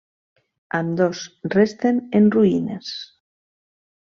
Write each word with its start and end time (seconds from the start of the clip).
Ambdós 0.77 1.21
resten 1.57 2.01
en 2.21 2.31
ruïnes. 2.37 2.91